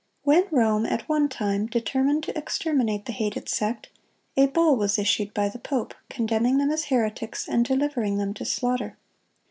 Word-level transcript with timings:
When 0.23 0.47
Rome 0.49 0.87
at 0.87 1.07
one 1.07 1.29
time 1.29 1.67
determined 1.67 2.23
to 2.23 2.35
exterminate 2.35 3.05
the 3.05 3.11
hated 3.11 3.47
sect, 3.47 3.89
a 4.35 4.47
bull 4.47 4.75
was 4.75 4.97
issued 4.97 5.31
by 5.31 5.47
the 5.47 5.59
pope, 5.59 5.93
condemning 6.09 6.57
them 6.57 6.71
as 6.71 6.85
heretics, 6.85 7.47
and 7.47 7.63
delivering 7.63 8.17
them 8.17 8.33
to 8.33 8.43
slaughter. 8.43 8.97